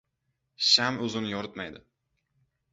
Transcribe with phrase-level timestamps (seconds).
[0.69, 1.85] •Sham o‘zini yoritmaydi.